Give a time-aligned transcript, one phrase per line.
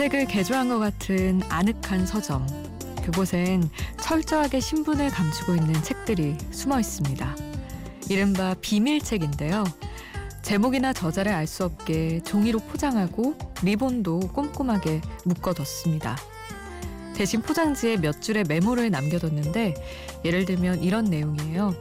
[0.00, 2.46] 주택을 개조한 것 같은 아늑한 서점.
[3.04, 3.68] 그곳엔
[4.00, 7.36] 철저하게 신분을 감추고 있는 책들이 숨어 있습니다.
[8.08, 9.62] 이른바 비밀책인데요.
[10.40, 16.16] 제목이나 저자를 알 수 없게 종이로 포장하고 리본도 꼼꼼하게 묶어뒀습니다.
[17.14, 19.74] 대신 포장지에 몇 줄의 메모를 남겨뒀는데
[20.24, 21.74] 예를 들면 이런 내용이에요.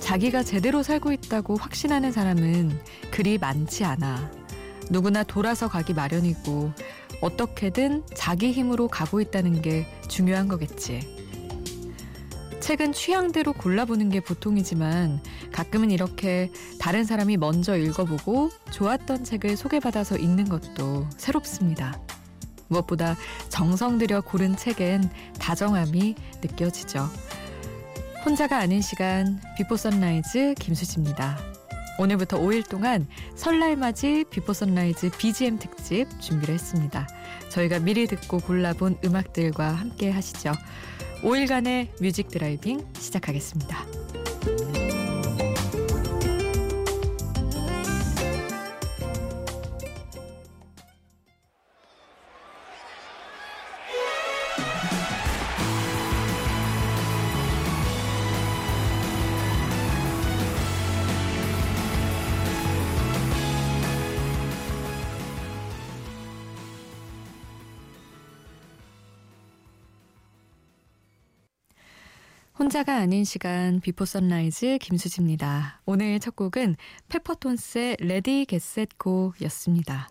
[0.00, 2.78] 자기가 제대로 살고 있다고 확신하는 사람은
[3.10, 4.44] 그리 많지 않아.
[4.90, 6.72] 누구나 돌아서 가기 마련이고
[7.24, 11.00] 어떻게든 자기 힘으로 가고 있다는 게 중요한 거겠지.
[12.60, 20.48] 책은 취향대로 골라보는 게 보통이지만 가끔은 이렇게 다른 사람이 먼저 읽어보고 좋았던 책을 소개받아서 읽는
[20.50, 21.98] 것도 새롭습니다.
[22.68, 23.16] 무엇보다
[23.48, 27.08] 정성 들여 고른 책엔 다정함이 느껴지죠.
[28.24, 31.53] 혼자가 아닌 시간 Before Sunrise 김수지입니다.
[31.98, 37.08] 오늘부터 5일 동안 설날 맞이 Before Sunrise BGM 특집 준비를 했습니다.
[37.50, 40.52] 저희가 미리 듣고 골라본 음악들과 함께 하시죠.
[41.22, 43.93] 5일간의 music driving 시작하겠습니다.
[72.56, 75.80] 혼자가 아닌 시간 Before Sunrise 김수지입니다.
[75.86, 76.76] 오늘 첫 곡은
[77.08, 80.08] 페퍼톤스의 Ready, Get Set, Go였습니다.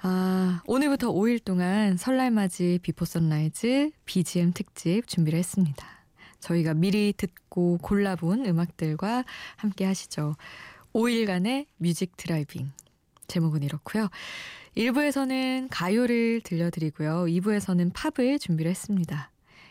[0.00, 5.86] 아, 오늘부터 5일 동안 설날맞이 Before Sunrise BGM 특집 준비를 했습니다.
[6.40, 9.24] 저희가 미리 듣고 골라본 음악들과
[9.56, 10.36] 함께 하시죠.
[10.94, 12.72] 5일간의 music driving.
[13.26, 14.08] 제목은 이렇고요.
[14.78, 17.26] 1부에서는 가요를 들려드리고요.
[17.26, 19.30] 2부에서는 팝을 준비를 했습니다.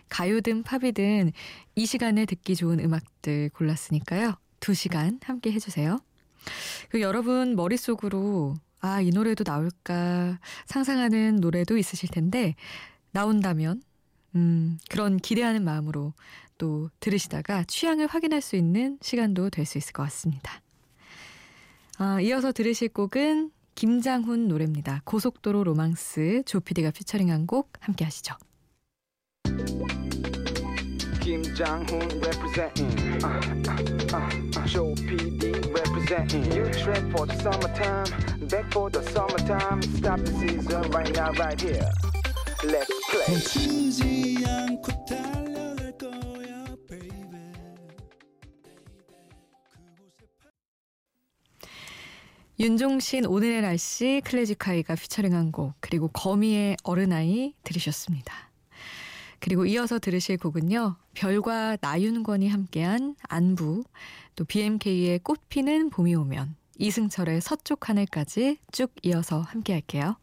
[0.10, 1.32] 가요든 팝이든
[1.76, 4.36] 이 시간에 듣기 좋은 음악들 골랐으니까요.
[4.60, 6.00] 2시간 함께 해주세요.
[6.90, 12.56] 그 여러분 머릿속으로 아, 이 노래도 나올까 상상하는 노래도 있으실 텐데
[13.12, 13.82] 나온다면
[14.36, 16.14] 음, 그런 기대하는 마음으로
[16.58, 20.62] 또 들으시다가 취향을 확인할 수 있는 시간도 될 수 있을 것 같습니다.
[21.98, 25.02] 아, 이어서 들으실 곡은 김장훈 노래입니다.
[25.06, 28.36] 고속도로 로망스 조피디가 피처링한 곡 함께 하시죠.
[31.24, 33.40] 김장훈 representing uh,
[33.72, 34.20] uh,
[34.60, 38.12] uh, Joe PD representing You trip for the summertime
[38.50, 41.88] Back for the summertime Stop the season right now right here
[42.66, 47.40] Let's play 멈추지 않고 달려갈 거야 baby
[52.60, 58.53] 윤종신 오늘의 날씨 클래식하이가 피처링한 곡 그리고 거미의 어른아이 들으셨습니다.
[59.44, 60.96] 그리고 이어서 들으실 곡은요.
[61.16, 63.84] 별과 나윤권이 함께한 안부,
[64.38, 70.16] 또 BMK의 꽃피는 봄이 오면, 이승철의 서쪽 하늘까지 쭉 이어서 함께 할게요.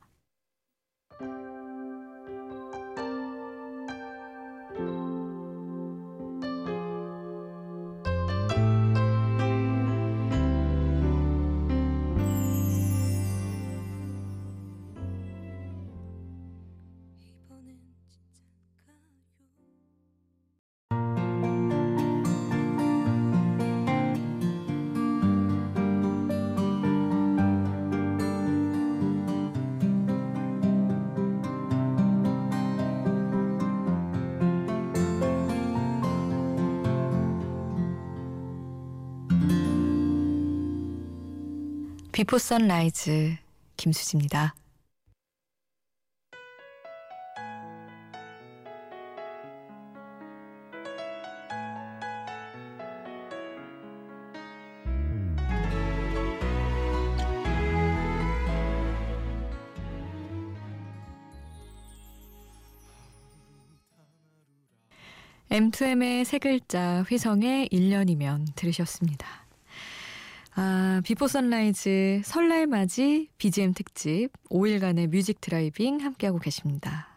[42.21, 43.35] 비포 선라이즈
[43.79, 44.55] 김수지입니다.
[65.51, 69.40] M2M의 세 글자 휘성의 1년이면 들으셨습니다.
[70.55, 77.09] 아, Before Sunrise 설날 맞이 BGM 특집 5일간의 music driving 함께하고 계십니다.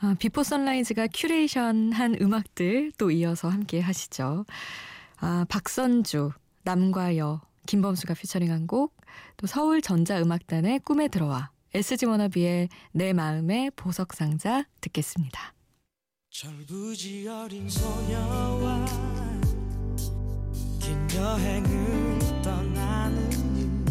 [0.00, 4.44] 아, Before Sunrise가 curation한 음악들 또 이어서 함께 하시죠.
[5.18, 6.30] 아, 박선주,
[6.62, 8.94] 남과 여, 김범수가 featuring한 곡,
[9.36, 15.54] 또 서울 전자음악단의 꿈에 들어와, SG 워너비의 내 마음의 보석상자 듣겠습니다.
[16.30, 19.23] 철부지 어린 소녀와 긴
[21.14, 23.84] 여행을 떠나는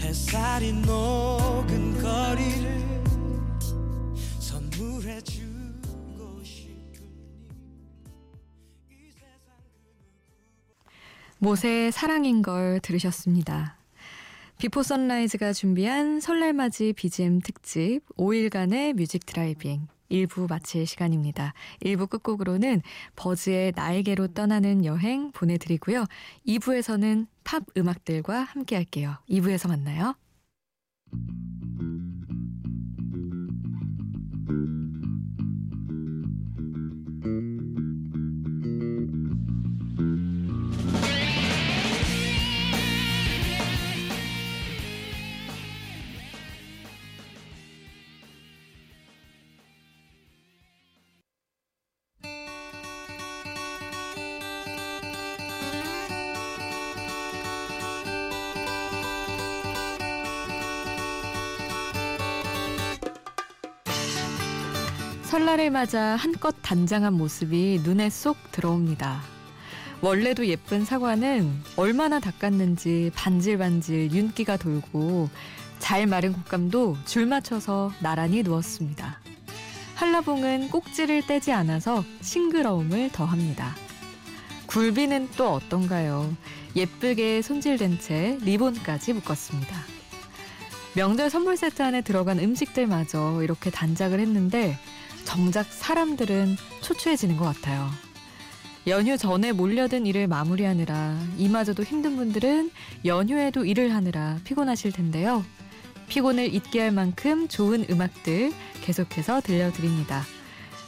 [0.00, 2.84] 햇살이 녹 혹은 거리를
[4.38, 5.56] 선물해 세상
[11.38, 13.78] 모세의 사랑인 걸 들으셨습니다.
[14.58, 21.54] 비포 선라이즈가 준비한 설날맞이 BGM 특집 5일간의 뮤직 드라이빙 1부 마칠 시간입니다.
[21.82, 22.82] 1부 끝곡으로는
[23.16, 26.06] 버즈의 나에게로 떠나는 여행 보내드리고요.
[26.46, 29.16] 2부에서는 팝 음악들과 함께 할게요.
[29.28, 30.14] 2부에서 만나요.
[65.38, 69.22] 설날을 맞아 한껏 단장한 모습이 눈에 쏙 들어옵니다.
[70.00, 75.30] 원래도 예쁜 사과는 얼마나 닦았는지 반질반질 윤기가 돌고
[75.78, 79.20] 잘 마른 곶감도 줄 맞춰서 나란히 누웠습니다.
[79.94, 83.76] 한라봉은 꼭지를 떼지 않아서 싱그러움을 더합니다.
[84.66, 86.34] 굴비는 또 어떤가요?
[86.74, 89.76] 예쁘게 손질된 채 리본까지 묶었습니다.
[90.94, 94.76] 명절 선물 세트 안에 들어간 음식들마저 이렇게 단장을 했는데
[95.24, 97.88] 정작 사람들은 초췌해지는 것 같아요.
[98.86, 102.70] 연휴 전에 몰려든 일을 마무리하느라 이마저도 힘든 분들은
[103.04, 105.44] 연휴에도 일을 하느라 피곤하실 텐데요.
[106.08, 110.22] 피곤을 잊게 할 만큼 좋은 음악들 계속해서 들려드립니다.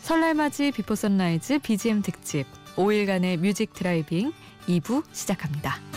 [0.03, 2.47] 설날맞이 Before Sunrise BGM 특집
[2.77, 4.33] 5일간의 music driving
[4.67, 5.90] 2부 시작합니다.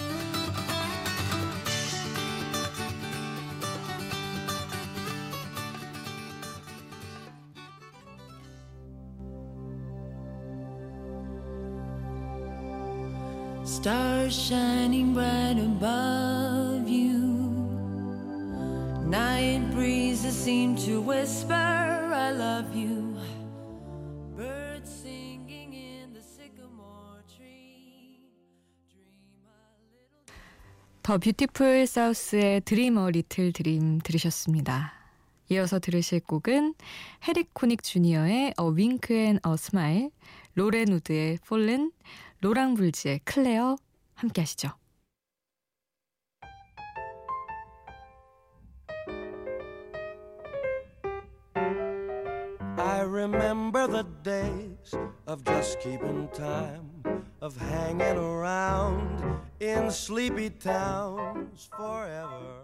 [13.84, 17.20] Stars shining bright above you.
[19.06, 23.18] Night breezes seem to whisper, I love you.
[24.38, 28.22] Birds singing in the sycamore tree.
[28.90, 29.60] Dream a
[29.92, 30.38] little.
[31.04, 34.94] 더 뷰티풀 사우스의 드림 어 리틀 드림 들으셨습니다.
[35.50, 36.74] 이어서 들으실 곡은
[37.28, 40.10] 헤릭 코닉 주니어의 A Wink and a Smile,
[40.56, 41.92] 로렌 우드의 Fallen,
[42.44, 43.78] 로랑 불지의 클레어
[44.16, 44.72] 함께 하시죠.
[52.78, 54.94] I remember the days
[55.26, 56.92] of just keeping time,
[57.42, 59.24] of hanging around
[59.62, 62.60] in sleepy towns forever.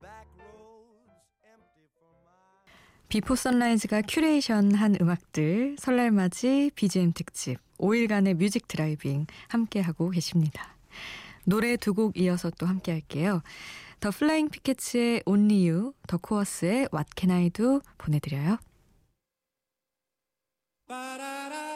[0.00, 0.26] Back
[0.58, 3.06] roads empty for miles.
[3.08, 10.76] 비포 선라이즈가 큐레이션한 음악들 설날맞이 BGM 특집 5일간의 뮤직 드라이빙 함께 하고 계십니다.
[11.44, 13.42] 노래 두 곡 이어서 또 함께 할게요.
[14.00, 18.58] 더 플라잉 피켓츠의 Only You, 더 코어스의 What Can I Do 보내드려요.
[20.88, 21.71] Ba-da-da-da,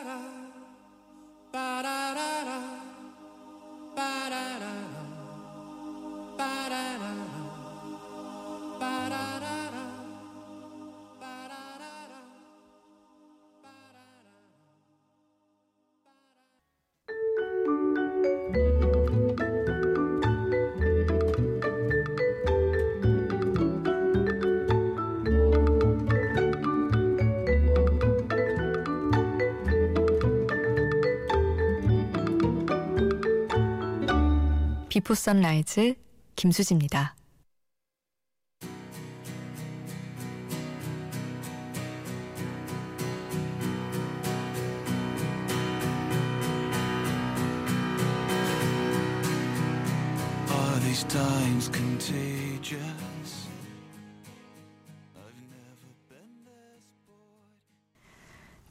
[34.97, 35.95] 비포 선라이즈
[36.37, 37.15] 김수지입니다.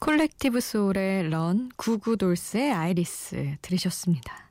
[0.00, 4.45] 콜렉티브 소울의 런, 구구돌스의 아이리스 들으셨습니다.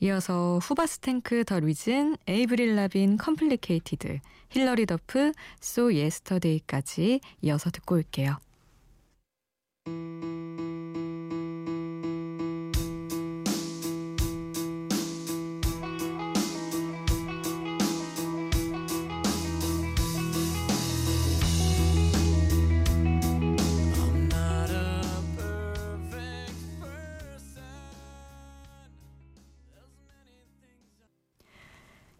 [0.00, 8.38] 이어서 Hoobastank The Reason, Avril Lavigne Complicated, Hilary Duff, So Yesterday까지 이어서 듣고 올게요.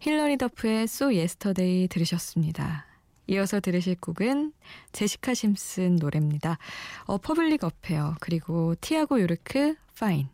[0.00, 2.86] Hilary Duff의 So Yesterday 들으셨습니다.
[3.26, 4.54] 이어서 들으실 곡은
[4.92, 6.56] Jessica Simpson 노래입니다.
[7.04, 10.28] A Public Affair 그리고 Tiago Iorc Fine.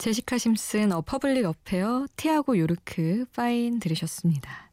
[0.00, 4.70] Jessica Simpson, A Public Affair, Tiago Iorc, Fine 들으셨습니다.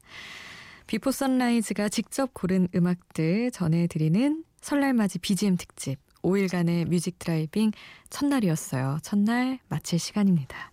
[0.87, 7.73] Before Sunrise가 직접 고른 음악들 전해드리는 설날맞이 BGM 특집 5일간의 music driving
[8.09, 8.99] 첫날이었어요.
[9.03, 10.71] 첫날 마칠 시간입니다.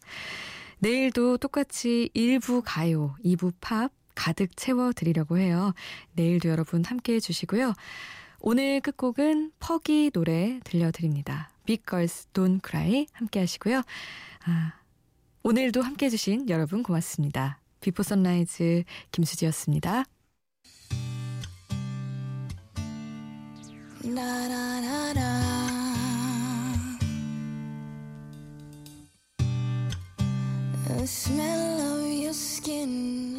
[0.78, 5.75] 내일도 똑같이 1부 가요, 2부 팝 가득 채워드리려고 해요.
[6.12, 7.75] 내일도 여러분 함께 해주시고요.
[8.38, 11.53] 오늘 끝곡은 Fergie 노래 들려드립니다.
[11.66, 13.83] Girls Don't Cry 함께 하시고요.
[14.47, 14.73] 아,
[15.42, 17.61] 오늘도 함께 해주신 여러분 고맙습니다.
[17.80, 20.04] 비포 선라이즈 김수지였습니다.
[30.87, 33.34] The smell of your skin